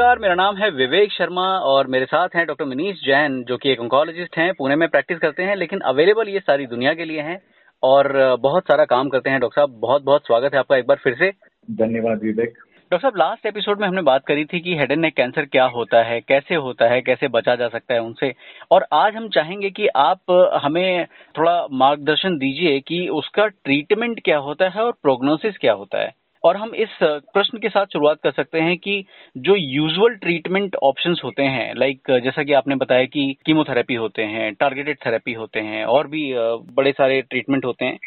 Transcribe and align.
नमस्कार 0.00 0.18
मेरा 0.18 0.34
नाम 0.34 0.56
है 0.56 0.68
विवेक 0.70 1.10
शर्मा 1.12 1.42
और 1.70 1.86
मेरे 1.86 2.04
साथ 2.06 2.36
हैं 2.36 2.44
डॉक्टर 2.46 2.64
मनीष 2.64 3.00
जैन 3.06 3.34
जो 3.48 3.56
कि 3.56 3.70
एक 3.70 3.80
ऑन्कोलॉजिस्ट 3.80 4.36
हैं। 4.38 4.52
पुणे 4.58 4.76
में 4.76 4.88
प्रैक्टिस 4.88 5.18
करते 5.18 5.42
हैं 5.42 5.56
लेकिन 5.56 5.80
अवेलेबल 5.80 6.28
ये 6.28 6.40
सारी 6.40 6.66
दुनिया 6.66 6.92
के 6.94 7.04
लिए 7.04 7.20
हैं 7.20 7.36
और 7.82 8.08
बहुत 8.40 8.62
सारा 8.62 8.84
काम 8.84 9.08
करते 9.08 9.30
हैं। 9.30 9.40
डॉक्टर 9.40 9.60
साहब 9.60 9.76
बहुत 9.80 10.02
बहुत 10.02 10.26
स्वागत 10.26 10.54
है 10.54 10.58
आपका 10.58 10.76
एक 10.76 10.86
बार 10.86 10.96
फिर 11.02 11.14
से। 11.14 11.30
धन्यवाद 11.70 12.22
विवेक। 12.22 12.48
डॉक्टर 12.48 12.98
साहब 12.98 13.16
लास्ट 13.16 13.46
एपिसोड 13.46 13.80
में 13.80 13.86
हमने 13.88 14.02
बात 14.02 14.24
करी 14.26 14.44
थी 14.44 14.60
कि 14.60 14.76
हेड 14.76 14.92
एंड 14.92 15.00
नेक 15.00 15.14
कैंसर 15.16 15.44
क्या 15.46 15.64
होता 15.74 16.02
है 16.02 16.20
कैसे 16.20 16.54
होता 16.54 16.88
है 16.88 17.00
कैसे 17.00 17.28
बचा 17.28 17.54
जा 17.54 17.68
सकता 17.68 17.94
है 17.94 18.00
उनसे। 18.00 18.32
और 18.70 18.86
आज 18.92 19.16
हम 19.16 19.28
चाहेंगे 19.28 19.70
कि 19.70 19.86
आप 19.96 20.32
हमें 20.62 21.06
थोड़ा 21.38 21.66
मार्गदर्शन 21.72 22.38
दीजिए 22.38 22.80
कि 22.80 23.06
उसका 23.12 23.46
ट्रीटमेंट 23.46 24.20
क्या 24.24 24.38
होता 24.38 24.68
है 24.68 24.82
और 24.82 24.92
प्रोग्नोसिस 25.02 25.58
क्या 25.58 25.72
होता 25.72 26.02
है। 26.02 26.19
और 26.44 26.56
हम 26.56 26.74
इस 26.74 26.88
प्रश्न 27.02 27.58
के 27.58 27.68
साथ 27.68 27.86
शुरुआत 27.92 28.18
कर 28.22 28.30
सकते 28.32 28.60
हैं 28.60 28.76
कि 28.78 29.04
जो 29.36 29.56
यूजुअल 29.56 30.14
ट्रीटमेंट 30.16 30.76
ऑप्शंस 30.82 31.20
होते 31.24 31.42
हैं 31.44 31.74
लाइक 31.76 32.10
जैसा 32.24 32.42
कि 32.42 32.52
आपने 32.52 32.76
बताया 32.76 33.04
कि 33.06 33.26
कीमोथेरेपी 33.46 33.94
होते 33.96 34.22
हैं 34.24 34.52
टारगेटेड 34.54 34.98
थेरेपी 35.06 35.32
होते 35.34 35.60
हैं, 35.60 35.84
और 35.84 36.06
भी 36.06 36.32
बड़े 36.74 36.92
सारे 36.92 37.20
ट्रीटमेंट 37.22 37.64
होते 37.64 37.84
हैं 37.84 37.98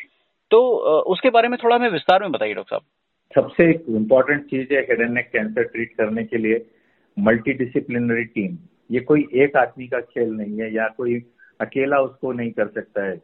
तो 0.51 0.59
उसके 1.11 1.29
बारे 1.29 1.47
में 1.47 1.57
थोड़ा 1.63 1.75
हमें 1.75 1.89
विस्तार 1.89 2.21
में 2.21 2.31
बताइए, 2.31 2.53
डॉक्टर 2.53 2.75
साहब। 2.75 2.83
सबसे 3.35 3.69
इम्पोर्टेंट 3.95 4.43
चीज़ 4.45 4.73
है 4.73 4.81
head 4.81 5.01
and 5.01 5.11
neck 5.11 5.29
cancer 5.33 5.63
treat 5.65 5.93
करने 5.97 6.23
के 6.23 6.37
लिए 6.37 6.65
मल्टी 7.17 7.53
डिसिप्लिनरी 7.55 8.23
टीम 8.35 8.57
ये 8.89 8.99
कोई 9.01 9.25
एक 9.35 9.55
आदमी 9.57 9.87
का 9.87 9.99
खेल 10.01 10.29
नहीं 10.31 10.59
है 10.59 10.73
या 10.75 10.87
कोई 10.97 11.15
अकेला 11.59 11.99
उसको 12.01 12.31
नहीं 12.33 12.51
कर 12.51 12.67
सकता 12.69 13.05
है। 13.05 13.15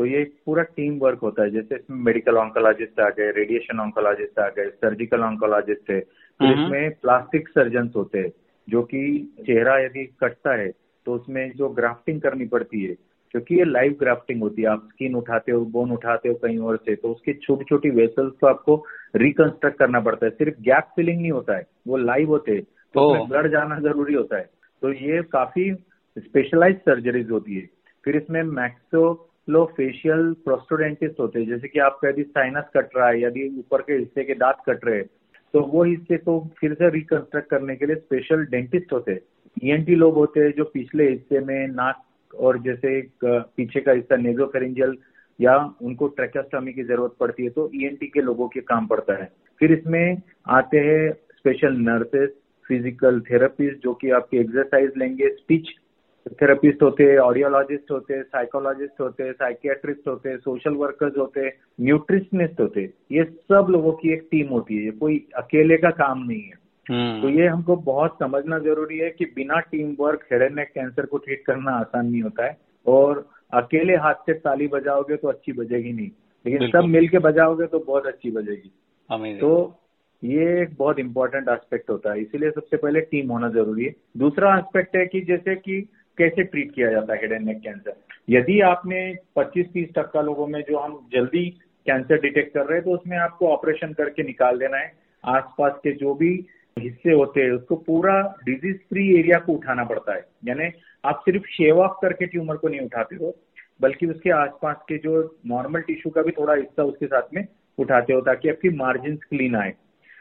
तो 0.00 0.04
ये 0.06 0.20
एक 0.22 0.32
पूरा 0.46 0.62
टीम 0.76 0.96
वर्क 0.98 1.18
होता 1.22 1.42
है। 1.42 1.50
जैसे 1.50 1.74
इसमें 1.74 1.98
मेडिकल 2.04 2.36
ऑन्कोलॉजिस्ट 2.38 3.00
आ 3.00 3.08
गए 3.08 3.30
रेडिएशन 3.30 3.80
ऑन्कोलॉजिस्ट 3.80 4.38
आ 4.38 4.46
गए 4.48 4.68
सर्जिकल 4.70 5.20
ऑन्कोलॉजिस्ट 5.20 5.90
है। 5.90 5.98
तो 6.00 6.52
इसमें 6.52 6.90
प्लास्टिक 7.02 7.48
सर्जन 7.48 7.90
होते 7.96 8.18
हैं 8.18 8.30
जो 8.68 8.82
कि 8.82 9.02
चेहरा 9.46 9.76
यदि 9.78 10.04
कटता 10.20 10.54
है 10.54 10.70
तो 11.06 11.14
उसमें 11.14 11.52
जो 11.56 11.68
ग्राफ्टिंग 11.68 12.20
करनी 12.20 12.46
पड़ती 12.46 12.84
है 12.84 12.94
क्योंकि 13.34 13.58
ये 13.58 13.64
लाइव 13.64 13.96
ग्राफ्टिंग 14.00 14.40
होती 14.42 14.62
है। 14.62 14.68
आप 14.68 14.88
स्किन 14.92 15.14
उठाते 15.14 15.52
हो 15.52 15.64
बोन 15.76 15.92
उठाते 15.92 16.28
हो 16.28 16.34
कहीं 16.38 16.58
और 16.60 16.76
से 16.76 16.94
तो 16.96 17.12
उसकी 17.12 17.32
छोटी 17.44 17.64
छोटी 17.64 17.90
वेसल्स 18.00 18.32
को 18.40 18.46
आपको 18.46 18.82
रिकंस्ट्रक्ट 19.16 19.78
करना 19.78 20.00
पड़ता 20.00 20.26
है। 20.26 20.32
सिर्फ़ 20.32 20.60
गैप 20.62 20.92
फिलिंग 20.96 21.20
नहीं 21.20 21.32
होता 21.32 21.56
है 21.56 21.66
वो 21.88 21.96
लाइव 21.98 22.28
होते 22.28 22.52
हैं। 22.52 22.62
तो 22.62 23.26
ब्लड 23.26 23.50
जाना 23.52 23.80
ज़रूरी 23.80 24.14
होता 24.14 24.36
है। 24.36 24.50
तो 24.82 24.92
ये 24.92 25.22
काफ़ी 25.32 25.72
स्पेशलाइज 26.16 26.76
सर्जरीज 26.78 27.30
होती 27.30 27.54
है। 27.54 27.68
फिर 28.04 28.16
इसमें 28.16 28.42
मैक्सो 28.42 29.26
लो 29.50 29.64
फेशियल 29.76 30.32
प्रोस्टोडेंटिस 30.44 31.10
होते 31.20 31.40
हैं, 31.40 31.48
जैसे 31.48 31.68
कि 31.68 31.78
आपका 31.80 32.08
यदि 32.08 32.22
साइनस 32.24 32.64
कट 32.76 32.96
रहा 32.96 33.08
है 33.08 33.22
यदि 33.22 33.48
ऊपर 33.58 33.82
के 33.82 33.92
हिस्से 33.94 34.24
के 34.24 34.34
दांत 34.36 34.62
कट 34.68 34.84
रहे 34.84 34.96
हैं 34.96 35.08
तो 35.54 35.60
वो 35.66 35.82
हिस्से 35.84 36.16
को 36.18 36.38
फिर 36.58 36.74
से 36.74 36.90
रिकंस्ट्रक्ट 36.90 37.48
करने 37.50 37.76
के 37.76 37.86
लिए 37.86 37.96
स्पेशल 37.96 38.44
डेंटिस्ट 38.50 38.92
होते 38.92 39.12
हैं। 39.12 39.20
ईएनटी 39.64 39.92
e 39.92 39.98
लोग 39.98 40.14
होते 40.14 40.40
हैं 40.40 40.50
जो 40.56 40.64
पिछले 40.74 41.08
हिस्से 41.08 41.40
में 41.46 41.68
नाक 41.68 42.34
और 42.34 42.58
जैसे 42.62 43.00
पीछे 43.24 43.80
का 43.80 43.92
हिस्सा 43.92 44.16
नेजोफेरेंजियल 44.16 44.96
या 45.38 45.56
उनको 45.82 46.08
ट्रेकोस्टॉमी 46.18 46.72
की 46.72 46.82
ज़रूरत 46.84 47.14
पड़ती 47.20 47.44
है 47.44 47.50
तो 47.50 47.70
ईएनटी 47.74 48.06
e 48.06 48.10
के 48.14 48.20
लोगों 48.22 48.48
के 48.48 48.60
काम 48.62 48.86
पड़ता 48.86 49.14
है। 49.22 49.28
फिर 49.60 49.72
इसमें 49.72 50.22
आते 50.50 50.78
हैं 50.80 51.12
स्पेशल 51.12 51.76
नर्सेस 51.88 52.30
फ़िज़िकल 52.66 53.20
थेरेपिस्ट 53.30 53.82
जो 53.84 53.94
कि 53.94 54.10
आपकी 54.16 54.38
एक्सरसाइज 54.38 54.92
लेंगे 54.98 55.28
स्पीच 55.30 55.68
थेरेपिस्ट 56.26 56.82
होते 56.82 57.04
हैं 57.04 57.18
ऑडियोलॉजिस्ट 57.18 57.90
होते 57.90 58.14
हैं 58.14 58.22
साइकोलॉजिस्ट 58.22 59.00
होते 59.00 59.22
हैं 59.22 59.32
साइकियाट्रिस्ट 59.32 60.08
होते 60.08 60.28
हैं 60.28 60.38
सोशल 60.38 60.74
वर्कर्स 60.74 61.16
होते 61.18 61.40
हैं 61.40 61.52
न्यूट्रिशनिस्ट 61.80 62.60
होते 62.60 62.80
हैं 62.80 62.92
ये 63.12 63.24
सब 63.24 63.66
लोगों 63.70 63.92
की 63.92 64.12
एक 64.12 64.26
टीम 64.30 64.48
होती 64.48 64.76
है 64.76 64.84
ये 64.84 64.90
कोई 64.90 65.26
अकेले 65.36 65.76
का 65.76 65.90
काम 65.90 66.24
नहीं 66.24 66.42
है। 66.42 66.58
हम्म। 66.86 67.20
तो 67.22 67.28
ये 67.28 67.46
हमको 67.46 67.76
बहुत 67.76 68.16
समझना 68.20 68.58
ज़रूरी 68.58 68.98
है 68.98 69.10
कि 69.10 69.24
बिना 69.24 69.60
team 69.60 69.96
work 70.00 70.26
head 70.32 70.42
and 70.42 70.56
neck 70.56 70.68
cancer 70.68 71.06
को 71.06 71.18
ट्रीट 71.18 71.44
करना 71.46 71.72
आसान 71.72 72.06
नहीं 72.06 72.22
होता 72.22 72.46
है 72.46 72.56
और 72.86 73.28
अकेले 73.52 73.96
हाथ 73.96 74.14
से 74.14 74.32
ताली 74.32 74.66
बजाओगे 74.68 75.16
तो 75.16 75.28
अच्छी 75.28 75.52
बजेगी 75.52 75.92
नहीं 75.92 76.10
लेकिन 76.46 76.68
सब 76.70 76.84
मिल 76.84 77.08
के 77.08 77.18
बजाओगे 77.18 77.66
तो 77.66 77.78
बहुत 77.78 78.06
अच्छी 78.06 78.30
बजेगी। 78.30 78.70
तो 79.38 79.76
ये 80.22 80.62
एक 80.62 80.74
बहुत 80.78 80.98
इंपॉर्टेंट 80.98 81.48
एस्पेक्ट 81.48 81.90
होता 81.90 82.12
है 82.12 82.20
इसीलिए 82.20 82.50
सबसे 82.50 82.76
पहले 82.76 83.00
टीम 83.00 83.30
होना 83.30 83.48
ज़रूरी 83.48 83.84
है। 83.84 83.94
दूसरा 84.16 84.56
एस्पेक्ट 84.58 84.96
है 84.96 85.06
कि 85.06 85.20
जैसे 85.20 85.54
कि 85.54 85.88
कैसे 86.20 86.44
ट्रीट 86.44 86.74
किया 86.74 86.90
जाता 86.90 87.14
है 87.14 87.20
हेड 87.20 87.32
एंड 87.32 87.46
नेक 87.46 87.60
कैंसर 87.60 87.96
यदि 88.30 88.60
आपने 88.60 89.00
25-30 89.38 89.94
टक्का 89.96 90.20
लोगों 90.22 90.46
में 90.46 90.60
जो 90.70 90.78
हम 90.78 90.98
जल्दी 91.12 91.44
कैंसर 91.86 92.20
डिटेक्ट 92.20 92.54
कर 92.54 92.66
रहे 92.66 92.78
हैं 92.78 92.84
तो 92.84 92.92
उसमें 92.92 93.16
आपको 93.18 93.48
ऑपरेशन 93.48 93.92
करके 93.92 94.22
निकाल 94.22 94.58
देना 94.58 94.76
है। 94.76 94.92
आसपास 95.24 95.72
के 95.84 95.92
जो 95.92 96.14
भी 96.14 96.32
हिस्से 96.76 97.12
होते 97.12 97.42
हैं 97.42 97.50
उसको 97.52 97.76
पूरा 97.76 98.14
डिज़ीज़ 98.44 98.76
फ्री 98.88 99.06
एरिया 99.18 99.38
को 99.38 99.52
उठाना 99.52 99.84
पड़ता 99.84 100.14
है। 100.14 100.24
यानी 100.44 100.68
आप 101.04 101.22
सिर्फ़ 101.24 101.46
शेव 101.48 101.80
ऑफ़ 101.80 101.96
करके 102.02 102.26
ट्यूमर 102.26 102.56
को 102.56 102.68
नहीं 102.68 102.80
उठाते 102.80 103.16
हो 103.16 103.34
बल्कि 103.80 104.06
उसके 104.06 104.30
आसपास 104.30 104.76
के 104.88 104.98
जो 104.98 105.12
नॉर्मल 105.46 105.80
टिश्यू 105.80 106.10
का 106.10 106.22
भी 106.22 106.32
थोड़ा 106.32 106.54
हिस्सा 106.54 106.84
उसके 106.84 107.06
साथ 107.06 107.34
में 107.34 107.44
उठाते 107.78 108.12
हो 108.12 108.20
ताकि 108.20 108.48
आपकी 108.48 108.68
मार्जिन 108.76 109.16
क्लीन 109.28 109.56
आए। 109.56 109.72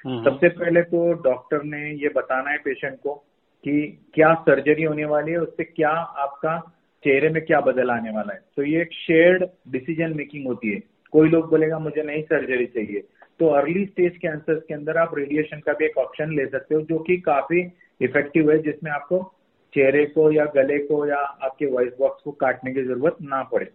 हम्म। 0.05 0.23
सबसे 0.23 0.49
पहले 0.49 0.81
तो 0.81 1.13
डॉक्टर 1.23 1.63
ने 1.63 1.81
ये 2.03 2.09
बताना 2.09 2.49
है 2.49 2.57
पेशेंट 2.57 2.99
को 2.99 3.23
कि 3.63 4.01
क्या 4.13 4.33
सर्जरी 4.33 4.83
होने 4.83 5.05
वाली 5.05 5.31
है 5.31 5.37
उससे 5.37 5.63
क्या 5.63 5.89
आपका 5.89 6.59
चेहरे 7.03 7.29
में 7.29 7.45
क्या 7.45 7.59
बदल 7.61 7.89
आने 7.91 8.11
वाला 8.11 8.33
है। 8.33 8.39
तो 8.55 8.63
ये 8.63 8.81
एक 8.81 8.93
शेयर्ड 8.93 9.45
डिसीज़न 9.71 10.13
मेकिंग 10.17 10.47
होती 10.47 10.73
है। 10.73 10.79
कोई 11.11 11.29
लोग 11.29 11.49
बोलेगा 11.49 11.79
मुझे 11.79 12.03
नहीं 12.03 12.23
सर्जरी 12.23 12.65
चाहिए। 12.65 12.99
तो 13.39 13.47
अर्ली 13.47 13.85
स्टेज 13.85 14.17
कैंसर 14.17 14.55
के 14.55 14.73
अंदर 14.73 14.97
आप 14.97 15.17
रेडिएशन 15.17 15.59
का 15.59 15.73
भी 15.73 15.85
एक 15.85 15.97
ऑप्शन 15.97 16.35
ले 16.35 16.45
सकते 16.45 16.75
हो 16.75 16.81
जो 16.81 16.99
कि 16.99 17.17
काफ़ी 17.17 17.71
इफ़ेक्टिव 18.01 18.51
है 18.51 18.57
जिसमें 18.57 18.91
आपको 18.91 19.35
चेहरे 19.73 20.05
को 20.05 20.31
या 20.31 20.45
गले 20.45 20.77
को 20.77 21.05
या 21.07 21.17
आपके 21.17 21.65
वॉइस 21.65 21.93
बॉक्स 21.99 22.23
को 22.23 22.31
काटने 22.31 22.73
की 22.73 22.83
ज़रूरत 22.83 23.17
ना 23.21 23.43
पड़े। 23.43 23.69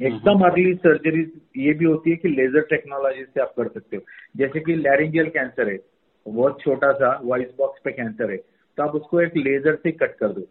एकदम 0.00 0.40
अर्ली 0.40 0.74
सर्जरी 0.74 1.20
ये 1.56 1.72
भी 1.72 1.84
होती 1.84 2.10
है 2.10 2.16
कि 2.16 2.28
लेजर 2.28 2.60
टेक्नोलॉजी 2.60 3.24
से 3.24 3.40
आप 3.40 3.52
कर 3.56 3.68
सकते 3.68 3.96
हो। 3.96 4.02
जैसे 4.36 4.60
कि 4.60 4.74
लैरिंजियल 4.74 5.28
कैंसर 5.28 5.68
है 5.68 5.78
बहुत 6.26 6.60
छोटा 6.60 6.92
सा 6.92 7.20
वॉइस 7.24 7.48
बॉक्स 7.58 7.80
पे 7.84 7.92
कैंसर 7.92 8.30
है। 8.30 8.36
तो 8.78 8.82
आप 8.82 8.94
उसको 8.94 9.20
एक 9.20 9.36
लेजर 9.36 9.74
से 9.74 9.92
कट 9.92 10.14
कर 10.16 10.28
दो। 10.28 10.46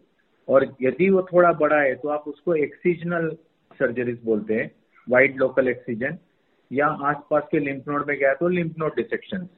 और 0.48 0.66
यदि 0.82 1.08
वो 1.10 1.22
थोड़ा 1.22 1.52
बड़ा 1.52 1.80
है 1.80 1.94
तो 1.94 2.08
आप 2.08 2.24
उसको 2.28 2.54
एक्सीजनल 2.54 3.28
सर्जरीज 3.72 4.18
बोलते 4.24 4.54
हैं 4.54 4.70
वाइड 5.08 5.36
लोकल 5.36 5.68
एक्सीजन 5.68 6.18
या 6.70 6.86
आसपास 6.86 7.42
के 7.50 7.58
लिम्फ 7.58 7.88
नोड 7.88 8.06
में 8.08 8.16
गया 8.18 8.34
तो 8.34 8.48
लिम्फ 8.48 8.74
नोड 8.78 8.96
डिसेक्शन 8.96 9.48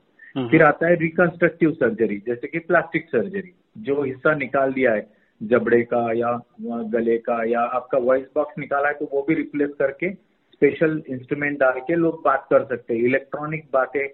फिर 0.50 0.62
आता 0.62 0.86
है 0.86 0.94
रिकंस्ट्रक्टिव 0.94 1.72
सर्जरी 1.72 2.16
जैसे 2.26 2.46
कि 2.46 2.58
प्लास्टिक 2.58 3.08
सर्जरी 3.08 3.52
जो 3.78 4.02
हिस्सा 4.02 4.34
निकाल 4.34 4.72
दिया 4.72 4.92
है 4.92 5.06
जबड़े 5.40 5.82
का 5.82 6.00
या 6.12 6.30
गले 6.94 7.16
का 7.18 7.42
या 7.44 7.60
आपका 7.78 7.98
वॉइस 7.98 8.26
बॉक्स 8.34 8.58
निकाला 8.58 8.88
है 8.88 8.94
तो 8.94 9.08
वो 9.12 9.24
भी 9.28 9.34
रिप्लेस 9.34 9.70
करके 9.78 10.10
स्पेशल 10.54 11.02
इंस्ट्रूमेंट 11.08 11.58
डाल 11.58 11.80
के 11.80 11.94
लोग 11.94 12.20
बात 12.24 12.46
कर 12.50 12.64
सकते 12.64 12.94
हैं। 12.94 13.00
इलेक्ट्रॉनिक 13.00 13.68
बातें 13.72 14.06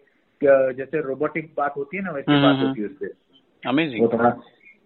जैसे 0.72 1.00
रोबोटिक 1.00 1.52
बात 1.56 1.74
होती 1.76 1.96
है 1.96 2.02
ना 2.02 2.10
वैसी 2.10 2.32
हम्म, 2.32 2.42
बात 2.42 2.56
हम्म। 2.56 2.68
होती 2.68 2.80
है 2.80 2.86
उससे। 2.86 3.06
अमेजिंग 3.66 4.02
वो 4.02 4.08
थोड़ा 4.12 4.36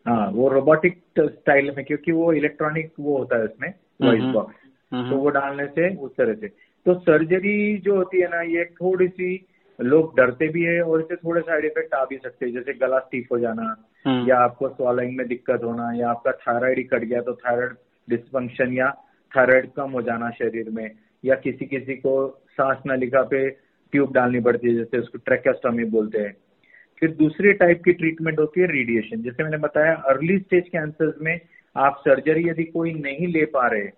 हाँ 0.06 0.30
वो 0.30 0.48
रोबोटिक 0.48 1.02
स्टाइल 1.18 1.70
में 1.76 1.84
क्योंकि 1.84 2.12
वो 2.12 2.32
इलेक्ट्रॉनिक 2.32 2.92
वो 3.00 3.18
होता 3.18 3.36
है 3.36 3.44
उसमें 3.44 3.74
वॉइस 4.02 4.20
हम्म, 4.20 4.32
बॉक्स 4.32 4.54
हम्म, 4.92 5.02
हम्म। 5.02 5.10
तो 5.10 5.22
वो 5.22 5.30
डालने 5.30 5.66
से 5.66 5.96
उस 5.96 6.16
तरह 6.16 6.34
से। 6.34 6.48
तो 6.86 6.94
सर्जरी 6.94 7.78
जो 7.78 7.96
होती 7.96 8.20
है 8.20 8.28
ना 8.28 8.40
ये 8.40 8.64
थोड़ी 8.64 9.08
सी 9.08 9.46
लोग 9.80 10.16
डरते 10.16 10.48
भी 10.48 10.62
है 10.62 10.82
और 10.82 11.00
इससे 11.00 11.16
थोड़े 11.16 11.40
साइड 11.40 11.64
इफ़ेक्ट 11.64 11.94
आ 11.94 12.04
भी 12.04 12.16
सकते 12.16 12.46
हैं। 12.46 12.52
जैसे 12.52 12.72
गला 12.72 12.98
स्टीफ 12.98 13.26
हो 13.32 13.38
जाना 13.38 13.86
या 14.28 14.38
आपको 14.38 14.68
स्वालिंग 14.68 15.16
में 15.16 15.26
दिक्कत 15.28 15.60
होना 15.64 15.92
या 15.92 16.10
आपका 16.10 16.32
थायराइड 16.32 16.78
ही 16.78 16.84
कट 16.84 17.04
गया 17.04 17.20
तो 17.20 17.34
थायराइड 17.34 17.70
डिस्फंक्शन 18.08 18.72
या 18.72 18.90
थायराइड 19.36 19.70
कम 19.76 19.90
हो 19.90 20.02
जाना 20.02 20.30
शरीर 20.30 20.70
में 20.70 20.90
या 21.24 21.34
किसी 21.34 21.66
किसी 21.66 21.94
को 21.94 22.44
सांस 22.50 22.78
नलिका 22.86 23.22
पे 23.22 23.50
ट्यूब 23.92 24.12
डालनी 24.12 24.40
पड़ती 24.40 24.68
है 24.68 24.74
जैसे 24.74 24.98
उसको 24.98 25.18
ट्रेकेस्टोमी 25.18 25.84
बोलते 25.84 26.18
हैं। 26.18 26.36
फिर 27.04 27.12
दूसरी 27.14 27.52
टाइप 27.52 27.80
की 27.84 27.92
ट्रीटमेंट 27.92 28.38
होती 28.38 28.60
है 28.60 28.66
रेडिएशन 28.66 29.22
जैसे 29.22 29.42
मैंने 29.42 29.56
बताया 29.58 29.94
अर्ली 30.10 30.38
स्टेज 30.38 30.68
कैंसर 30.68 31.12
में 31.22 31.38
आप 31.76 31.96
सर्जरी 32.00 32.48
यदि 32.48 32.64
कोई 32.64 32.92
नहीं 32.94 33.26
ले 33.32 33.44
पा 33.54 33.66
रहे 33.66 33.88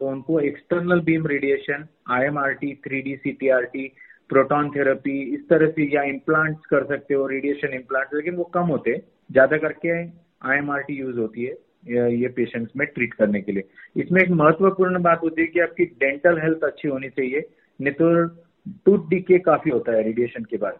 तो 0.00 0.08
उनको 0.08 0.40
external 0.40 1.00
beam 1.06 1.26
radiation 1.26 1.86
I 2.10 2.24
M 2.24 2.38
R 2.38 2.52
T 2.54 2.72
three 2.86 3.00
D 3.02 3.14
C 3.16 3.32
T 3.40 3.48
R 3.56 3.64
T 3.72 3.86
proton 4.30 4.68
therapy 4.76 5.16
इस 5.34 5.48
तरह 5.48 5.70
से 5.70 5.88
या 5.94 6.02
इम्प्लांट्स 6.10 6.66
कर 6.70 6.84
सकते 6.86 7.14
हो 7.14 7.26
रेडिएशन 7.26 7.74
इम्प्लांट्स 7.74 8.14
लेकिन 8.14 8.36
वो 8.36 8.44
कम 8.54 8.66
होते 8.66 8.96
ज़्यादा 9.30 9.58
करके 9.64 9.90
I 9.92 10.58
M 10.58 10.70
R 10.70 10.82
T 10.82 10.98
use 10.98 11.18
होती 11.18 11.44
है, 11.44 11.56
ये 11.86 12.28
पेशेंट्स 12.36 12.76
में 12.76 12.86
ट्रीट 12.86 13.14
करने 13.14 13.40
के 13.40 13.52
लिए। 13.52 13.64
इसमें 13.96 14.22
एक 14.22 14.30
महत्वपूर्ण 14.32 15.02
बात 15.02 15.20
होती 15.22 15.40
है 15.42 15.46
कि 15.46 15.60
आपकी 15.60 15.84
डेंटल 16.00 16.38
हेल्थ 16.42 16.64
अच्छी 16.64 16.88
होनी 16.88 17.08
चाहिए, 17.08 17.48
नहीं 17.80 17.94
तो 17.94 18.24
टूथ 18.86 19.08
डीके 19.10 19.38
काफ़ी 19.40 19.70
होता 19.70 19.92
है 19.92 20.02
रेडिएशन 20.04 20.44
के 20.44 20.56
बाद। 20.58 20.78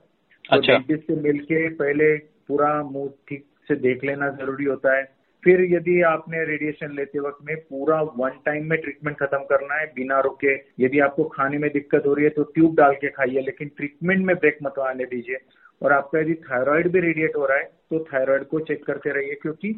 तो 0.51 0.57
अच्छा। 0.57 0.73
डेंटिस्ट 0.73 1.07
से 1.07 1.15
मिलके 1.23 1.69
पहले 1.77 2.17
पूरा 2.49 2.73
मुँह 2.85 3.09
ठीक 3.29 3.45
से 3.69 3.75
देख 3.79 4.05
लेना 4.05 4.29
ज़रूरी 4.33 4.65
होता 4.65 4.97
है 4.97 5.03
फिर 5.43 5.61
यदि 5.65 6.01
आपने 6.03 6.45
रेडिएशन 6.45 6.95
लेते 6.95 7.19
वक्त 7.19 7.45
में 7.45 7.57
पूरा 7.59 8.01
वन 8.17 8.31
टाइम 8.47 8.65
में 8.65 8.79
ट्रीटमेंट 8.79 9.17
खत्म 9.19 9.39
करना 9.45 9.75
है 9.75 9.87
बिना 9.95 10.19
रुके 10.21 10.55
यदि 10.81 10.99
आपको 11.01 11.25
खाने 11.29 11.59
में 11.59 11.71
दिक्कत 11.73 12.07
हो 12.07 12.15
रही 12.15 12.25
है 12.25 12.31
तो 12.31 12.43
ट्यूब 12.51 12.75
डाल 12.75 12.95
के 12.95 13.09
खाइए 13.11 13.41
लेकिन 13.41 13.69
ट्रीटमेंट 13.77 14.25
में 14.27 14.35
ब्रेक 14.37 14.59
मत 14.63 14.79
आने 14.81 15.05
दीजिए 15.05 15.39
और 15.83 15.93
आपका 15.93 16.21
यदि 16.21 16.35
थायराइड 16.45 16.91
भी 16.93 17.01
रेडिएट 17.01 17.37
हो 17.37 17.47
रहा 17.47 17.59
है 17.59 17.65
तो 17.91 18.05
थायराइड 18.05 18.45
को 18.45 18.61
चेक 18.63 18.85
करते 18.87 19.11
रहिए 19.11 19.35
क्योंकि 19.43 19.75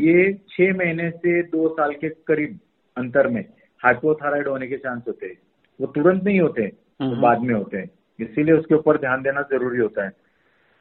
ये 0.00 0.32
छह 0.50 0.76
महीने 0.78 1.10
से 1.12 1.42
दो 1.48 1.68
साल 1.70 1.92
के 1.94 2.08
करीब 2.26 2.58
अंतर 2.96 3.28
में 3.28 3.44
हाइपोथायराइड 3.82 4.48
होने 4.48 4.66
के 4.66 4.76
चांस 4.78 5.02
होते 5.08 5.26
हैं 5.26 5.38
वो 5.80 5.86
तुरंत 5.92 6.24
नहीं 6.24 6.40
होते 6.40 6.62
हम्म। 7.00 7.20
बाद 7.20 7.40
में 7.40 7.54
होते 7.54 7.76
हैं 7.76 7.90
इसीलिए 8.18 8.54
उसके 8.54 8.74
ऊपर 8.74 8.98
ध्यान 8.98 9.22
देना 9.22 9.42
ज़रूरी 9.50 9.78
होता 9.78 10.04
है। 10.04 10.12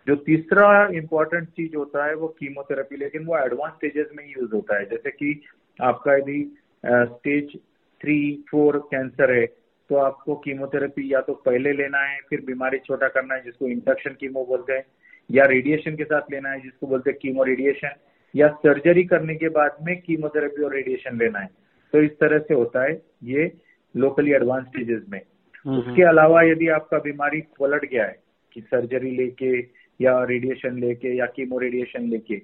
जो 0.07 0.15
तीसरा 0.15 0.87
इम्पोर्टेंट 0.93 1.47
चीज़ 1.49 1.75
होता 1.75 2.05
है 2.05 2.15
वो 2.15 2.27
कीमोथेरेपी 2.39 2.97
लेकिन 2.97 3.25
वो 3.25 3.37
एडवांस 3.37 3.73
स्टेजेस 3.73 4.07
में 4.15 4.25
यूज़ 4.27 4.51
होता 4.53 4.77
है। 4.77 4.85
जैसे 4.85 5.11
कि 5.11 5.41
आपका 5.79 6.15
यदि 6.15 6.41
स्टेज 6.83 7.55
थ्री 8.01 8.17
फोर 8.51 8.77
कैंसर 8.91 9.31
है 9.31 9.45
तो 9.89 9.95
आपको 9.97 10.35
कीमोथेरेपी 10.35 11.13
या 11.13 11.19
तो 11.21 11.33
पहले 11.45 11.71
लेना 11.73 11.99
है, 11.99 12.19
फिर 12.29 12.41
बीमारी 12.45 12.77
छोटा 12.77 13.07
करना 13.07 13.35
है, 13.35 13.43
जिसको 13.43 13.67
इंडक्शन 13.67 14.15
कीमो 14.19 14.45
बोलते 14.45 14.73
हैं, 14.73 14.85
या 15.29 15.45
रेडिएशन 15.45 15.95
के 15.95 16.03
साथ 16.03 16.31
लेना 16.31 16.49
है, 16.49 16.59
जिसको 16.61 16.87
बोलते 16.87 17.09
हैं 17.09 17.19
कीमो 17.21 17.43
रेडिएशन 17.43 17.95
या 18.35 18.47
सर्जरी 18.55 19.03
करने 19.03 19.35
के 19.35 19.49
बाद 19.49 19.77
में 19.81 19.95
कीमोथेरेपी 20.01 20.63
और 20.63 20.73
रेडिएशन 20.73 21.17
लेना 21.17 21.39
है। 21.39 21.49
तो 21.93 22.01
इस 22.01 22.11
तरह 22.19 22.39
से 22.39 22.53
होता 22.53 22.83
है 22.83 23.01
ये 23.23 23.51
लोकली 23.95 24.31
एडवांस 24.33 24.65
स्टेजेस 24.65 25.03
में। 25.09 25.21
उसके 25.67 26.03
अलावा 26.03 26.41
यदि 26.41 26.67
आपका 26.67 26.97
बीमारी 26.97 27.41
पलट 27.41 27.85
गया 27.85 28.05
है 28.05 28.19
कि 28.53 28.61
सर्जरी 28.61 29.11
लेके 29.11 29.59
या 30.01 30.23
रेडिएशन 30.23 30.79
लेके 30.79 31.15
या 31.17 31.25
कीमो 31.25 31.59
रेडिएशन 31.59 32.07
लेके 32.09 32.35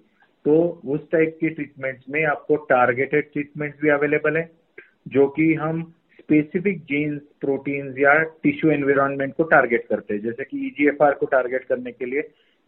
तो 0.46 0.82
उस 0.86 1.12
टाइप 1.12 1.38
की 1.42 1.50
ट्रीटमेंट्स 1.50 2.06
में 2.10 2.26
आपको 2.26 2.56
टारगेटेड 2.56 3.32
ट्रीटमेंट्स 3.34 3.82
भी 3.82 3.90
अवेलेबल 3.90 4.38
है 4.38 4.52
जो 5.08 5.28
कि 5.28 5.54
हम 5.54 5.94
स्पेसिफिक 6.20 6.82
जीन्स 6.82 7.22
प्रोटीन्स 7.42 7.98
या 7.98 8.24
टिश्यू 8.24 8.72
एनवायरनमेंट 8.72 9.34
को 9.36 9.44
टारगेट 9.44 9.88
करते 9.88 10.14
हैं। 10.14 10.22
जैसे 10.22 10.44
कि 10.44 10.68
ईजीएफआर 10.68 11.14
को 11.14 11.26
टारगेट 11.26 11.64
करने 11.64 11.92
के 11.92 12.06
लिए 12.06 12.22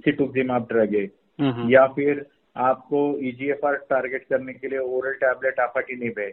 सिटुक्सिमाब 0.06 0.68
ड्रग 0.72 0.96
है 0.96 1.06
हम्म, 1.40 1.70
या 1.70 1.88
फिर 1.88 2.26
आपको 2.56 3.20
ईजीएफआर 3.20 3.76
टारगेट 3.76 4.26
करने 4.30 4.54
के 4.54 4.68
लिए 4.68 4.80
ओरल 4.80 5.14
टैबलेट 5.14 5.60
आफाटिनिब 5.60 6.20
है 6.20 6.32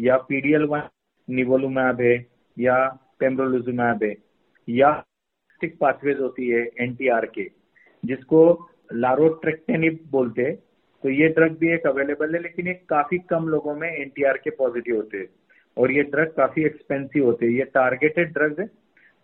या 0.00 0.16
पीडीएल 0.16 0.64
वन 0.64 0.82
निवोलुमैब 1.30 2.00
है 2.00 2.26
या 2.58 2.76
पेम्ब्रोलुजुमैब 3.20 4.04
है 4.04 4.14
या 4.68 4.90
पाथवेज 5.80 6.20
होती 6.20 6.48
है 6.48 6.62
एनटीआर 6.80 7.26
के 7.28 7.44
जिसको 8.02 8.40
लारोट्रेक्टेनिब 8.94 9.98
बोलते 10.10 10.42
हैं 10.42 10.54
तो 11.04 11.10
ये 11.10 11.28
ड्रग 11.28 11.56
भी 11.58 11.72
एक 11.72 11.86
अवेलेबल 11.86 12.34
है 12.34 12.40
लेकिन 12.42 12.66
ये 12.66 12.74
काफ़ी 12.88 13.18
कम 13.30 13.48
लोगों 13.48 13.74
में 13.74 13.88
एनटीआर 13.88 14.36
के 14.36 14.50
पॉजिटिव 14.52 14.96
होते 14.96 15.18
हैं 15.18 15.28
और 15.76 15.92
ये 15.92 16.02
ड्रग 16.04 16.32
काफ़ी 16.36 16.64
एक्सपेंसिव 16.64 17.24
होते 17.24 17.46
हैं 17.46 17.52
ये 17.52 17.64
टारगेटेड 17.74 18.32
ड्रग 18.32 18.60
है 18.60 18.68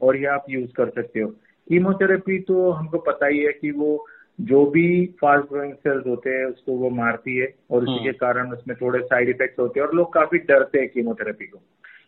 और 0.00 0.16
ये 0.16 0.26
आप 0.28 0.46
यूज़ 0.50 0.70
कर 0.72 0.90
सकते 0.90 1.20
हो 1.20 1.28
कीमोथेरेपी 1.68 2.38
तो 2.42 2.70
हमको 2.70 2.98
पता 3.02 3.26
ही 3.26 3.38
है 3.38 3.52
कि 3.52 3.70
वो 3.72 3.90
जो 4.38 4.64
भी 4.66 4.84
फास्ट 5.20 5.48
ग्रोइंग 5.48 5.74
सेल्स 5.74 6.06
होते 6.06 6.30
हैं 6.30 6.44
उसको 6.46 6.76
वो 6.76 6.90
मारती 6.92 7.36
है 7.36 7.52
और 7.70 7.82
उसी 7.82 7.92
हम्म। 7.92 8.04
के 8.04 8.12
कारण 8.18 8.52
उसमें 8.52 8.76
थोड़े 8.76 9.00
साइड 9.02 9.28
इफेक्ट्स 9.28 9.58
होते 9.58 9.80
हैं 9.80 9.86
और 9.86 9.94
लोग 9.94 10.12
काफ़ी 10.14 10.38
डरते 10.44 10.78
हैं 10.78 10.88
कीमोथेरेपी 10.88 11.46
को 11.46 11.60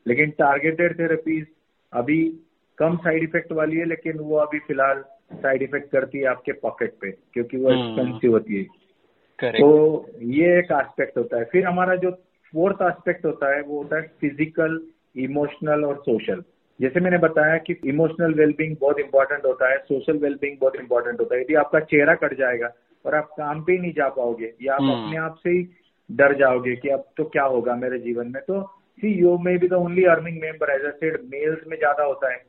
लेकिन 0.07 0.31
टारगेटेड 0.39 0.99
थेरेपीज 0.99 1.47
अभी 1.95 2.23
कम 2.79 2.97
साइड 2.97 3.23
इफ़ेक्ट 3.23 3.53
वाली 3.53 3.77
है 3.77 3.85
लेकिन 3.85 4.19
वो 4.19 4.37
अभी 4.37 4.59
फ़िलहाल 4.59 5.05
साइड 5.33 5.63
इफ़ेक्ट 5.63 5.91
करती 5.93 6.19
है 6.19 6.25
आपके 6.27 6.53
पॉकेट 6.53 6.95
पे 7.01 7.11
क्योंकि 7.11 7.57
वो 7.57 7.71
हम्म। 7.71 7.83
एक्सपेंसिव 7.83 8.33
होती 8.33 8.57
है। 8.57 8.65
करेक्ट 9.39 9.59
तो 9.61 10.07
ये 10.23 10.59
एक 10.59 10.73
एस्पेक्ट 10.73 11.19
होता 11.19 11.39
है। 11.39 11.45
फिर 11.45 11.67
हमारा 11.67 11.95
जो 11.97 12.11
फोर्थ 12.53 12.83
एस्पेक्ट 12.83 13.25
होता 13.27 13.55
है 13.55 13.63
वो 13.63 13.79
होता 13.79 13.97
है 13.97 14.03
फ़िज़िकल 14.21 14.81
इमोशनल 15.17 15.85
और 15.85 15.97
सोशल 15.97 16.43
जैसे 16.81 17.01
मैंने 17.01 17.19
बताया 17.19 17.57
कि 17.59 17.77
इमोशनल 17.87 18.35
वेलबींग 18.35 18.77
बहुत 18.81 19.01
इंपॉर्टेंट 19.01 19.45
होता 19.47 19.71
है 19.71 19.79
सोशल 19.79 20.19
वेलबींग 20.19 20.57
बहुत 20.61 20.77
इंपॉर्टेंट 20.77 21.21
होता 21.21 21.35
है। 21.35 21.41
यदि 21.41 21.55
आपका 21.55 21.81
चेहरा 21.81 22.15
कट 22.15 22.39
जाएगा 22.39 22.71
और 23.05 23.15
आप 23.15 23.29
काम 23.39 23.63
पे 23.65 23.73
ही 23.73 23.79
नहीं 23.79 23.93
जा 23.93 24.09
पाओगे 24.09 24.53
या 24.63 24.75
आप 24.75 24.81
हम्म। 24.81 24.93
अपने 24.93 25.17
आप 25.17 25.37
से 25.43 25.51
ही 25.51 25.63
डर 26.11 26.35
जाओगे 26.39 26.75
कि 26.77 26.89
अब 26.89 27.05
तो 27.17 27.25
क्या 27.25 27.45
होगा 27.45 27.75
मेरे 27.77 27.99
जीवन 27.99 28.27
में 28.27 28.43
तो 28.43 28.61
see 28.99 29.13
you 29.13 29.37
maybe 29.59 29.69
the 29.69 29.73
only 29.75 30.05
earning 30.07 30.41
member 30.41 30.71
as 30.71 30.93
said 30.95 31.21
males 31.31 31.67
में 31.67 31.77
ज़्यादा 31.77 32.05
होता 32.05 32.33
है। 32.33 32.43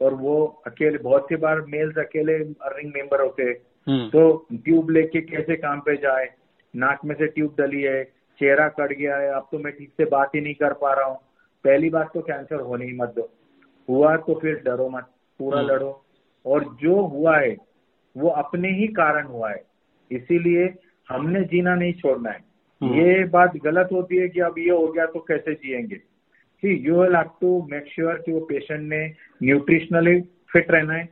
और 0.00 0.14
वो 0.14 0.36
अकेले 0.66 0.98
बहुत 0.98 1.28
सी 1.28 1.36
बार 1.36 1.60
मेल्स 1.68 1.98
अकेले 1.98 2.34
अर्निंग 2.34 2.92
मेंबर 2.94 3.20
होते 3.20 3.42
हैं। 3.42 3.56
हम्म, 3.86 4.08
तो 4.08 4.46
ट्यूब 4.54 4.90
लेके 4.90 5.20
कैसे 5.22 5.56
काम 5.56 5.80
पे 5.80 5.96
जाए? 5.96 6.28
नाक 6.74 7.04
में 7.04 7.14
से 7.14 7.26
ट्यूब 7.26 7.54
डली 7.58 7.82
है 7.82 8.02
चेहरा 8.40 8.68
कट 8.68 8.92
गया 8.92 9.16
है 9.16 9.28
अब 9.32 9.48
तो 9.52 9.58
मैं 9.58 9.72
ठीक 9.72 9.90
से 9.96 10.04
बात 10.10 10.34
ही 10.34 10.40
नहीं 10.40 10.54
कर 10.54 10.72
पा 10.72 10.92
रहा 10.92 11.06
हूँ। 11.06 11.16
पहली 11.64 11.90
बात 11.90 12.10
तो 12.14 12.20
कैंसर 12.20 12.60
होने 12.60 12.84
ही 12.84 12.96
मत 12.96 13.12
दो। 13.16 13.28
हुआ 13.88 14.16
तो 14.16 14.34
फिर 14.34 14.54
डरो 14.64 14.88
मत 14.88 15.06
पूरा 15.40 15.58
हम्म। 15.58 15.70
लड़ो। 15.70 15.90
और 16.44 16.64
जो 16.80 17.00
हुआ 17.06 17.36
है 17.38 17.56
वो 18.16 18.28
अपने 18.38 18.68
ही 18.70 18.86
कारण 18.94 19.26
हुआ 19.26 19.50
है। 19.50 19.62
इसीलिए 20.10 20.64
हमने 21.08 21.40
जीना 21.44 21.74
नहीं 21.74 21.92
छोड़ना 21.92 22.30
है। 22.30 22.40
ये 22.92 23.24
बात 23.24 23.56
गलत 23.56 23.88
होती 23.92 24.16
है 24.16 24.28
कि 24.28 24.40
अब 24.40 24.54
ये 24.58 24.70
हो 24.70 24.88
गया 24.88 25.06
तो 25.06 25.20
कैसे 25.20 25.54
जिएँगे? 25.54 25.96
See 26.58 26.76
you 26.76 27.02
will 27.02 27.14
have 27.16 27.30
to 27.40 27.68
make 27.70 27.84
sure 27.88 28.14
कि 28.14 28.32
वो 28.32 28.40
पेशेंट 28.40 28.80
ने 28.80 29.06
न्यूट्रिशनली 29.42 30.20
फिट 30.20 30.70
रहना 30.70 30.94
है। 30.94 31.08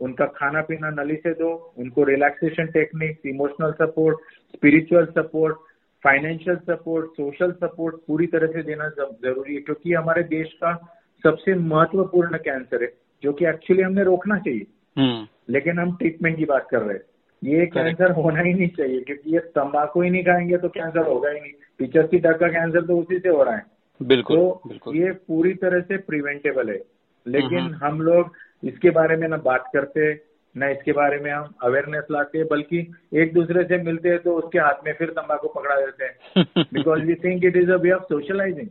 उनका 0.00 0.26
खाना 0.26 0.62
पीना 0.62 0.90
नली 0.90 1.16
से 1.16 1.30
दो 1.30 1.74
उनको 1.78 2.04
relaxation 2.04 2.66
techniques 2.66 3.26
emotional 3.26 3.72
support 3.72 4.16
spiritual 4.56 5.06
support 5.06 5.56
financial 6.04 6.56
support 6.56 7.06
social 7.06 7.52
support 7.52 7.96
पूरी 8.06 8.26
तरह 8.26 8.46
से 8.46 8.62
देना 8.62 8.88
ज़रूरी 8.88 9.54
है 9.54 9.60
क्योंकि 9.60 9.92
हमारे 9.92 10.22
देश 10.22 10.52
का 10.52 11.00
सबसे 11.22 11.54
महत्वपूर्ण 11.54 12.36
कैंसर 12.36 12.82
है 12.82 12.92
जो 13.22 13.32
कि 13.32 13.46
एक्चुअली 13.46 13.82
हमने 13.82 14.04
रोकना 14.04 14.38
चाहिए। 14.38 14.66
हम्म, 14.98 15.26
लेकिन 15.48 15.78
हम 15.78 15.96
ट्रीटमेंट 15.96 16.36
की 16.36 16.44
बात 16.44 16.68
कर 16.70 16.78
रहे 16.78 16.96
हैं। 16.96 17.04
ये 17.44 17.66
कैंसर 17.66 18.10
होना 18.10 18.40
ही 18.40 18.54
नहीं 18.54 18.68
चाहिए 18.68 19.00
क्योंकि 19.00 19.32
ये 19.32 19.38
तंबाकू 19.38 20.02
ही 20.02 20.10
नहीं 20.10 20.22
खाएँगे 20.22 20.56
तो 20.56 20.68
कैंसर 20.68 21.06
होगा 21.06 21.30
ही 21.30 21.40
नहीं। 21.40 21.52
पिचासी 21.78 22.18
का 22.18 22.32
कैंसर 22.32 22.86
तो 22.86 22.98
उसी 22.98 23.18
से 23.18 23.28
हो 23.28 23.42
रहा 23.42 23.56
है। 23.56 23.62
बिल्कुल 24.02 24.36
तो 24.36 24.62
बिल्कुल। 24.66 24.96
ये 24.96 25.10
पूरी 25.10 25.54
तरह 25.54 25.80
से 25.80 25.96
प्रिवेंटेबल 25.96 26.70
है। 26.70 26.80
लेकिन। 27.28 27.74
हम 27.74 28.00
लोग 28.00 28.32
इसके 28.64 28.90
बारे 28.90 29.16
में 29.16 29.28
ना 29.28 29.36
बात 29.36 29.64
करते 29.72 30.26
न 30.56 30.62
इसके 30.62 30.92
बारे 30.92 31.18
में 31.18 31.30
हम 31.30 31.54
अवेयरनेस 31.62 32.04
लाते 32.10 32.38
हैं 32.38 32.46
बल्कि 32.50 32.92
एक 33.14 33.32
दूसरे 33.32 33.64
से 33.64 33.82
मिलते 33.82 34.08
हैं 34.08 34.18
तो 34.18 34.34
उसके 34.34 34.58
हाथ 34.58 34.86
में 34.86 34.92
फिर 34.92 35.10
तंबाकू 35.10 35.48
पकड़ा 35.48 35.76
देते 35.76 36.04
हैं। 36.04 36.44
Because 36.72 37.00
we 37.00 37.14
think 37.14 37.44
it 37.44 37.56
is 37.56 37.70
a 37.70 37.76
way 37.76 37.90
of 37.90 38.02
socialising 38.02 38.68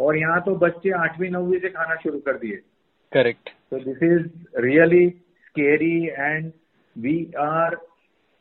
और 0.00 0.18
यहाँ 0.18 0.40
तो 0.40 0.54
बच्चे 0.54 0.90
आठवीं 0.90 1.30
नौवीं 1.30 1.58
से 1.58 1.68
खाना 1.68 1.94
शुरू 1.94 2.18
कर 2.18 2.32
दिए। 2.32 2.58
करेक्ट 3.12 3.48
तो 3.70 3.78
this 3.78 4.02
is 4.02 4.28
really 4.56 5.10
scary 5.46 6.10
and 6.10 6.61
we 6.96 7.30
are 7.38 7.72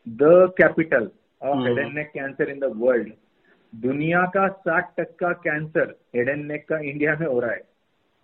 the 0.07 0.51
capital 0.57 1.11
of 1.41 1.57
Hmm. 1.57 1.65
head 1.65 1.77
and 1.77 1.95
neck 1.95 2.13
cancer 2.13 2.43
in 2.45 2.59
the 2.59 2.69
world. 2.69 3.11
दुनिया 3.73 4.21
का 4.35 4.45
60 4.63 4.87
टक्का 4.97 5.31
कैंसर 5.43 5.95
हेड 6.15 6.29
एंड 6.29 6.45
नेक 6.45 6.67
का 6.69 6.77
इंडिया 6.89 7.15
में 7.19 7.25
हो 7.27 7.39
रहा 7.39 7.51
है 7.51 7.61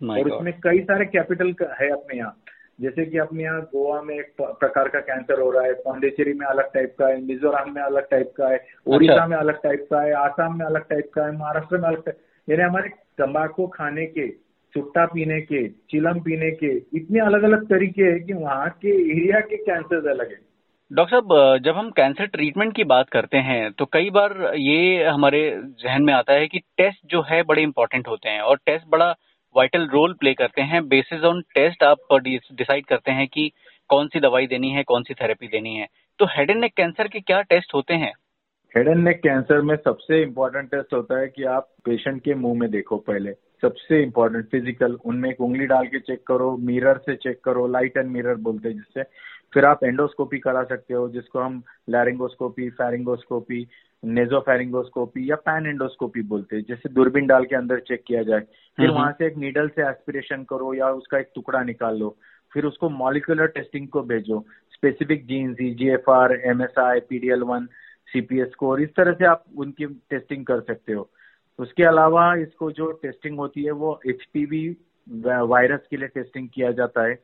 माय 0.00 0.20
और 0.20 0.28
गॉड 0.28 0.38
उसमें 0.38 0.52
कई 0.64 0.80
सारे 0.90 1.04
कैपिटल 1.06 1.54
है 1.80 1.88
अपने 1.90 2.16
यहाँ 2.18 2.36
जैसे 2.80 3.04
कि 3.06 3.18
अपने 3.18 3.42
यहाँ 3.42 3.60
गोवा 3.72 4.00
में 4.02 4.14
एक 4.14 4.34
प्रकार 4.40 4.88
का 4.88 5.00
कैंसर 5.08 5.40
हो 5.40 5.50
रहा 5.50 5.62
है 5.64 5.72
पौंडीचेरी 5.84 6.32
में 6.38 6.46
अलग 6.46 6.72
टाइप 6.74 6.94
का 6.98 7.06
है 7.08 7.20
मिजोरम 7.22 7.72
में 7.74 7.82
अलग 7.82 8.08
टाइप 8.10 8.32
का 8.36 8.48
है 8.48 8.60
उड़ीसा 8.86 9.26
में 9.26 9.36
अलग 9.36 9.62
टाइप 9.62 9.86
का 9.90 10.00
है 10.02 10.12
आसाम 10.16 10.58
में 10.58 10.64
अलग 10.66 10.88
टाइप 10.88 11.10
का 11.14 11.24
है 11.26 11.32
महाराष्ट्र 11.38 11.78
में 11.78 11.88
अलग 11.88 12.04
टाइप 12.04 12.18
यानी 12.48 12.62
हमारे 12.62 12.88
तंबाकू 13.18 13.66
खाने 13.78 14.06
के 14.18 14.26
सुट्टा 14.74 15.04
पीने 15.06 15.40
के 15.42 15.66
चिलम 15.90 16.20
पीने 16.20 16.50
के 16.54 16.74
इतने 16.96 17.20
अलग 17.20 17.42
अलग 17.42 17.64
तरीके 17.66 18.02
हैं 18.02 18.22
कि 18.24 18.32
वहाँ 18.34 18.68
के 18.82 18.88
एरिया 19.12 19.40
के 19.40 19.56
कैंसर 19.56 20.08
अलग 20.10 20.30
है। 20.30 20.38
डॉक्टर 20.90 21.10
साहब 21.10 21.62
जब 21.64 21.76
हम 21.76 21.90
कैंसर 21.90 22.26
ट्रीटमेंट 22.26 22.74
की 22.76 22.84
बात 22.86 23.08
करते 23.08 23.38
हैं 23.38 23.70
तो 23.72 23.84
कई 23.84 24.10
बार 24.10 24.52
ये 24.56 25.04
हमारे 25.04 25.40
जहन 25.82 26.02
में 26.02 26.12
आता 26.14 26.32
है 26.32 26.46
कि 26.46 26.58
टेस्ट 26.78 27.00
जो 27.06 27.22
है 27.22 27.42
बड़े 27.42 27.62
इंपॉर्टेंट 27.62 28.08
होते 28.08 28.28
हैं 28.28 28.40
और 28.40 28.56
टेस्ट 28.66 28.86
बड़ा 28.88 29.10
वाइटल 29.54 29.86
रोल 29.86 30.12
प्ले 30.12 30.32
करते 30.34 30.62
हैं। 30.62 30.86
बेसिस 30.88 31.24
ऑन 31.24 31.40
टेस्ट 31.54 31.82
आप 31.82 31.98
डिसाइड 32.14 32.86
करते 32.86 33.10
हैं 33.10 33.26
कि 33.28 33.50
कौन 33.90 34.08
सी 34.08 34.20
दवाई 34.20 34.46
देनी 34.46 34.70
है 34.70 34.82
कौन 34.82 35.02
सी 35.02 35.14
थेरेपी 35.14 35.46
देनी 35.48 35.74
है। 35.76 35.86
तो 36.20 36.26
हेड 36.26 36.50
एंड 36.50 36.60
नेक 36.60 36.72
कैंसर 36.76 37.08
के 37.08 37.20
क्या 37.20 37.40
टेस्ट 37.42 37.74
होते 37.74 37.94
हैं? 37.94 38.12
हेड 38.74 38.88
एंड 38.88 39.04
नेक 39.04 39.16
कैंसर 39.18 39.60
में 39.62 39.74
सबसे 39.76 40.22
इम्पोर्टेंट 40.22 40.70
टेस्ट 40.70 40.94
होता 40.94 41.20
है 41.20 41.28
कि 41.28 41.44
आप 41.50 41.68
पेशेंट 41.84 42.22
के 42.22 42.34
मुँह 42.36 42.58
में 42.60 42.70
देखो 42.70 42.96
पहले। 43.06 43.30
सबसे 43.62 44.02
इम्पोर्टेंट 44.02 44.44
फ़िज़िकल 44.50 44.98
उनमें 45.04 45.28
एक 45.30 45.40
उंगली 45.40 45.66
डाल 45.66 45.86
के 45.86 45.98
चेक 46.00 46.22
करो 46.26 46.56
मिरर 46.62 46.98
से 47.06 47.14
चेक 47.16 47.40
करो 47.44 47.66
लाइट 47.68 47.96
एंड 47.96 48.10
मिरर 48.10 48.34
बोलते 48.46 48.68
हैं 48.68 48.76
जिससे। 48.76 49.02
फिर 49.54 49.64
आप 49.64 49.84
एंडोस्कोपी 49.84 50.38
करा 50.38 50.62
सकते 50.64 50.94
हो 50.94 51.08
जिसको 51.08 51.38
हम 51.38 51.62
लैरिंगोस्कोपी 51.90 52.68
फेरिंगोस्कोपी 52.70 53.66
नेजोफेरिंगोस्कोपी 54.02 55.30
या 55.30 55.36
पैन 55.38 55.66
एंडोस्कोपी 55.66 56.22
बोलते 56.24 56.56
हैं। 56.56 56.64
जैसे 56.68 56.88
दूरबीन 56.88 57.26
डाल 57.26 57.44
के 57.44 57.56
अंदर 57.56 57.80
चेक 57.88 58.02
किया 58.06 58.22
जाए 58.22 58.40
फिर। 58.78 58.90
वहाँ 58.90 59.12
से 59.12 59.26
एक 59.26 59.36
नीडल 59.38 59.68
से 59.68 59.88
एस्पिरेशन 59.88 60.44
करो 60.50 60.72
या 60.74 60.90
उसका 60.92 61.18
एक 61.18 61.30
टुकड़ा 61.34 61.62
निकाल 61.64 61.98
लो 61.98 62.16
फिर 62.52 62.64
उसको 62.64 62.88
मॉलिकुलर 62.90 63.46
टेस्टिंग 63.48 63.88
को 63.88 64.02
भेजो। 64.04 64.44
Specific 64.74 65.26
genes 65.26 65.56
EGFR 65.62 66.32
MSI 66.46 67.00
PDL 67.08 67.42
one 67.44 67.66
CPS 68.08 68.48
score 68.48 68.80
इस 68.82 68.94
तरह 68.96 69.12
से 69.12 69.24
आप 69.26 69.44
उनकी 69.56 69.86
टेस्टिंग 70.10 70.44
कर 70.46 70.60
सकते 70.60 70.92
हो। 70.92 71.08
उसके 71.58 71.84
अलावा 71.84 72.34
इसको 72.34 72.70
जो 72.72 72.90
टेस्टिंग 72.92 73.38
होती 73.38 73.64
है 73.64 73.70
वो 73.70 74.00
एच 74.06 74.26
वायरस 75.44 75.80
के 75.90 75.96
लिए 75.96 76.08
टेस्टिंग 76.08 76.48
किया 76.54 76.70
जाता 76.72 77.02
है। 77.02 77.14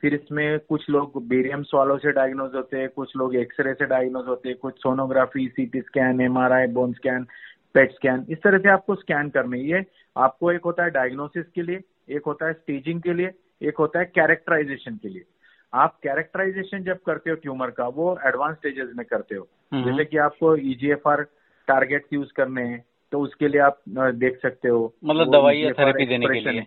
फिर 0.00 0.14
इसमें 0.14 0.58
कुछ 0.60 0.88
लोग 0.90 1.28
बेरियम 1.28 1.62
स्वालो 1.62 1.96
से 1.98 2.12
डायग्नोज 2.12 2.54
होते 2.54 2.78
हैं 2.78 2.88
कुछ 2.88 3.16
लोग 3.16 3.34
एक्सरे 3.36 3.74
से 3.74 3.86
डायग्नोज 3.86 4.26
होते 4.26 4.48
हैं 4.48 4.58
कुछ 4.58 4.78
sonography 4.78 5.48
CT 5.48 5.80
scan 5.80 6.20
MRI 6.20 6.66
bone 6.66 6.92
scan 6.92 7.26
PET 7.74 7.92
scan 7.92 8.24
इस 8.30 8.38
तरह 8.38 8.58
से 8.58 8.68
आपको 8.68 8.94
स्कैन 8.94 9.28
करनी 9.28 9.68
है। 9.70 9.84
आपको 10.16 10.52
एक 10.52 10.64
होता 10.64 10.84
है 10.84 10.90
डायग्नोसिस 10.90 11.46
के 11.54 11.62
लिए 11.62 11.80
एक 12.10 12.22
होता 12.26 12.46
है 12.46 12.52
स्टेजिंग 12.52 13.00
के 13.02 13.14
लिए 13.14 13.30
एक 13.62 13.78
होता 13.78 13.98
है 13.98 14.04
कैरेक्टराइजेशन 14.04 14.96
के 14.96 15.08
लिए। 15.08 15.24
आप 15.72 15.98
कैरेक्टराइजेशन 16.02 16.82
जब 16.84 16.98
करते 17.06 17.30
हो 17.30 17.36
ट्यूमर 17.36 17.70
का 17.70 17.88
वो 17.88 18.18
एडवांस 18.26 18.56
स्टेजेस 18.56 18.88
में 18.96 19.06
करते 19.06 19.34
हो। 19.34 19.48
हम्म। 19.72 19.90
जैसे 19.90 20.04
कि 20.04 20.16
आपको 20.16 20.56
ईजीएफआर 20.56 21.22
टारगेट 21.68 22.06
यूज़ 22.12 22.32
करने 22.36 22.62
हैं 22.62 22.84
तो 23.12 23.20
उसके 23.20 23.48
लिए 23.48 23.60
आप 23.60 23.80
देख 23.88 24.40
सकते 24.42 24.68
हो। 24.68 24.94
मतलब 25.04 25.32
दवाई 25.32 25.58
या 25.58 25.72
थेरेपी 25.72 26.06
देने 26.06 26.26
के 26.26 26.50
लिए। 26.50 26.66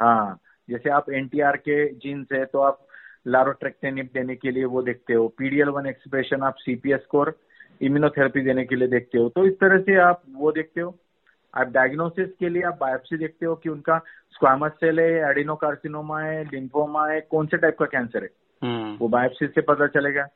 हाँ 0.00 0.38
जैसे 0.70 0.90
आप 0.90 1.10
एनटीआर 1.10 1.56
के 1.56 1.88
जीन्स 1.94 2.28
है 2.32 2.44
तो 2.44 2.58
आप 2.58 2.86
लारोट्रेक्टेनिप 3.26 4.10
देने 4.14 4.36
के 4.36 4.50
लिए 4.50 4.64
वो 4.64 4.82
देखते 4.82 5.14
हो। 5.14 5.28
पीडीएल 5.28 5.68
वन 5.68 5.86
एक्सप्रेशन 5.86 6.42
आप 6.42 6.54
सीपीएस 6.54 7.00
स्कोर 7.00 7.38
इम्यूनोथेरेपी 7.80 8.40
देने 8.40 8.64
के 8.64 8.76
लिए 8.76 8.88
देखते 8.88 9.18
हो। 9.18 9.28
तो 9.28 9.46
इस 9.46 9.52
तरह 9.52 9.78
से 9.78 9.96
आप 9.96 10.22
वो 10.32 10.52
देखते 10.52 10.80
हो। 10.80 10.98
आप 11.54 11.68
डायग्नोसिस 11.68 12.30
के 12.40 12.48
लिए 12.48 12.62
आप 12.62 12.78
बायोप्सी 12.80 13.16
देखते 13.16 13.46
हो 13.46 13.54
कि 13.54 13.68
उनका 13.68 13.98
स्क्वामस 14.32 14.72
सेल 14.72 15.00
है 15.00 15.30
एडिनोकार्सिनोमा 15.30 16.20
है 16.20 16.44
लिम्फोमा 16.44 17.08
है 17.08 17.20
कौन 17.20 17.46
से 17.46 17.56
टाइप 17.56 17.78
का 17.78 17.84
कैंसर 17.84 18.22
है। 18.22 18.30
हम्म। 18.62 18.96
वो 18.96 19.08
बायोप्सी 19.08 19.46
से 19.46 19.60
पता 19.60 19.86
चलेगा। 19.86 20.26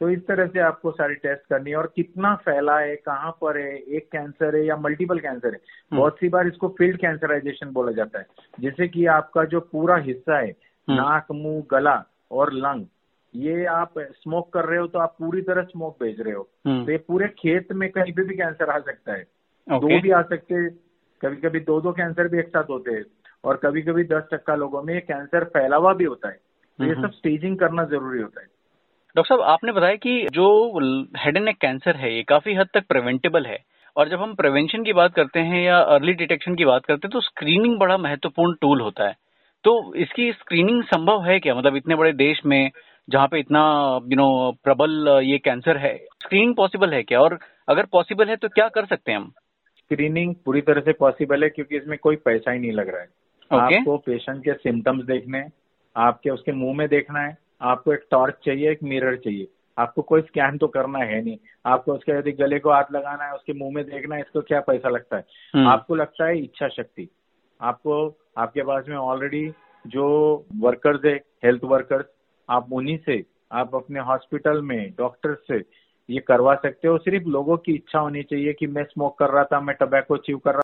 तो 0.00 0.10
इस 0.10 0.26
तरह 0.26 0.46
से 0.46 0.60
आपको 0.60 0.90
सारी 0.90 1.14
टेस्ट 1.14 1.42
करनी 1.48 1.70
है। 1.70 1.76
और 1.76 1.92
कितना 1.96 2.34
फैला 2.34 2.78
है 2.78 2.96
कहाँ 2.96 3.30
पर 3.40 3.58
है 3.58 3.76
एक 3.76 4.08
कैंसर 4.12 4.56
है 4.56 4.64
या 4.66 4.76
मल्टीपल 4.76 5.18
कैंसर 5.18 5.46
है? 5.46 5.54
हम्म। 5.54 5.96
बहुत 5.96 6.16
सी 6.18 6.28
बार 6.28 6.46
इसको 6.46 6.68
फ़ील्ड 6.68 6.96
कैंसराइजेशन 6.96 7.70
बोला 7.72 7.92
जाता 7.92 8.18
है। 8.18 8.26
जैसे 8.60 8.88
कि 8.88 9.06
आपका 9.06 9.44
जो 9.44 9.60
पूरा 9.60 9.96
हिस्सा 9.96 10.38
है 10.38 10.50
हम्म। 10.88 10.94
नाक 10.94 11.26
मुँह 11.32 11.64
गला 11.70 12.04
और 12.30 12.52
लंग 12.52 12.86
ये 13.34 13.64
आप 13.64 13.94
स्मोक 13.98 14.52
कर 14.52 14.64
रहे 14.64 14.78
हो 14.78 14.86
तो 14.86 14.98
आप 14.98 15.16
पूरी 15.18 15.42
तरह 15.42 15.62
स्मोक 15.62 16.02
भेज 16.02 16.20
रहे 16.20 16.34
हो। 16.34 16.48
हम्म। 16.66 16.84
तो 16.84 16.92
ये 16.92 16.98
पूरे 16.98 17.28
खेत 17.28 17.72
में 17.72 17.90
कहीं 17.90 18.12
पे 18.12 18.24
भी 18.24 18.36
कैंसर 18.36 18.70
आ 18.70 18.78
सकता 18.78 19.12
है। 19.12 19.22
दो 19.70 20.00
भी 20.00 20.10
आ 20.10 20.22
सकते 20.22 20.54
हैं। 20.54 20.70
कभी 21.22 21.36
कभी 21.36 21.60
दो 21.60 21.80
दो 21.80 21.92
कैंसर 21.92 22.28
भी 22.28 22.38
एक 22.38 22.48
साथ 22.48 22.64
होते 22.70 22.92
हैं। 22.92 23.04
और 23.44 23.56
कभी 23.56 23.82
कभी 23.82 24.04
दस 24.04 24.22
टक्का 24.32 24.54
लोगों 24.54 24.82
में 24.82 24.94
ये 24.94 25.00
कैंसर 25.00 25.44
फैला 25.44 25.76
हुआ 25.76 25.94
भी 25.94 26.04
होता 26.04 26.28
है। 26.28 26.34
तो 26.78 26.84
ये। 26.84 26.94
सब 26.94 27.10
स्टेजिंग 27.10 27.58
करना 27.58 27.84
ज़रूरी 27.84 28.22
होता 28.22 28.40
है। 28.40 28.46
डॉक्टर 29.16 29.28
साहब 29.28 29.42
आपने 29.50 29.72
बताया 29.72 29.96
कि 29.96 30.26
जो 30.32 30.46
हेड 31.18 31.36
एंड 31.36 31.44
नेक 31.44 31.56
कैंसर 31.60 31.96
है 31.96 32.14
ये 32.14 32.22
काफ़ी 32.22 32.54
हद 32.54 32.68
तक 32.74 32.86
प्रिवेंटेबल 32.88 33.44
है। 33.46 33.58
और 33.96 34.08
जब 34.08 34.20
हम 34.20 34.34
प्रिवेंशन 34.34 34.82
की 34.84 34.92
बात 34.92 35.14
करते 35.14 35.40
हैं 35.40 35.62
या 35.62 35.76
अर्ली 35.96 36.12
डिटेक्शन 36.12 36.54
की 36.54 36.64
बात 36.64 36.84
करते 36.84 37.06
हैं 37.06 37.10
तो 37.12 37.20
स्क्रीनिंग 37.20 37.78
बड़ा 37.78 37.96
महत्वपूर्ण 37.98 38.54
टूल 38.60 38.80
होता 38.80 39.06
है। 39.08 39.14
तो 39.64 39.94
इसकी 39.96 40.30
स्क्रीनिंग 40.32 40.82
संभव 40.84 41.22
है 41.24 41.38
क्या? 41.40 41.54
मतलब 41.54 41.76
इतने 41.76 41.94
बड़े 41.94 42.12
देश 42.14 42.40
में 42.46 42.70
जहाँ 43.08 43.26
पे 43.28 43.40
इतना 43.40 43.60
यू 44.04 44.16
नो 44.16 44.50
प्रबल 44.64 45.20
ये 45.24 45.38
कैंसर 45.38 45.76
है 45.76 45.96
स्क्रीनिंग 46.24 46.54
पॉसिबल 46.56 46.94
है 46.94 47.02
क्या? 47.02 47.20
और 47.20 47.38
अगर 47.68 47.86
पॉसिबल 47.92 48.28
है 48.28 48.36
तो 48.36 48.48
क्या 48.48 48.68
कर 48.68 48.86
सकते 48.86 49.12
हैं 49.12 49.18
हम? 49.18 49.30
स्क्रीनिंग 49.76 50.34
पूरी 50.44 50.60
तरह 50.62 50.80
से 50.80 50.92
पॉसिबल 51.00 51.44
है 51.44 51.50
क्योंकि 51.50 51.76
इसमें 51.76 51.96
कोई 51.98 52.16
पैसा 52.16 52.52
ही 52.52 52.58
नहीं 52.58 52.72
लग 52.72 52.88
रहा 52.88 53.00
है। 53.00 53.08
ओके 53.50 53.76
आपको 53.76 53.96
पेशेंट 54.06 54.44
के 54.44 54.52
सिम्टम्स 54.54 55.04
देखने 55.06 55.38
हैं, 55.38 55.52
आपके 55.96 56.30
उसके 56.30 56.52
मुँह 56.54 56.76
में 56.76 56.86
देखना 56.88 57.20
है 57.20 57.36
आपको 57.64 57.92
एक 57.92 58.06
टॉर्च 58.10 58.34
चाहिए 58.44 58.70
एक 58.70 58.82
मिरर 58.82 59.16
चाहिए। 59.16 59.48
आपको 59.78 60.02
कोई 60.02 60.20
स्कैन 60.20 60.58
तो 60.58 60.66
करना 60.66 60.98
है 60.98 61.24
नहीं। 61.24 61.38
आपको 61.66 61.92
उसके 61.92 62.12
यदि 62.12 62.32
गले 62.32 62.58
को 62.58 62.70
हाथ 62.70 62.84
लगाना 62.92 63.24
है 63.24 63.32
उसके 63.32 63.52
मुँह 63.52 63.74
में 63.74 63.84
देखना 63.84 64.14
है 64.14 64.20
इसको 64.20 64.40
क्या 64.40 64.60
पैसा 64.60 64.88
लगता 64.88 65.16
है? 65.16 65.24
हम्म। 65.54 65.68
आपको 65.68 65.94
लगता 65.94 66.26
है 66.26 66.38
इच्छा 66.38 66.68
शक्ति। 66.68 67.08
आपको 67.60 68.18
आपके 68.38 68.62
पास 68.62 68.84
में 68.88 68.96
ऑलरेडी 68.96 69.52
जो 69.86 70.06
वर्कर्स 70.56 71.04
है 71.04 71.14
हेल्थ 71.44 71.64
वर्कर्स 71.64 72.06
आप 72.50 72.72
उन्हीं 72.72 72.98
से 73.06 73.24
आप 73.52 73.74
अपने 73.74 74.00
हॉस्पिटल 74.00 74.62
में 74.62 74.90
डॉक्टर 74.98 75.34
से 75.34 75.62
ये 76.10 76.20
करवा 76.20 76.54
सकते 76.54 76.88
हो। 76.88 76.98
सिर्फ़ 76.98 77.28
लोगों 77.28 77.56
की 77.56 77.74
इच्छा 77.74 77.98
होनी 77.98 78.22
चाहिए 78.22 78.52
कि 78.52 78.66
मैं 78.66 78.84
स्मोक 78.84 79.18
कर 79.18 79.30
रहा 79.30 79.44
था 79.44 79.60
मैं 79.60 79.76
टबैको 79.80 80.16
च्यू 80.16 80.38
कर 80.38 80.50
रहा 80.50 80.52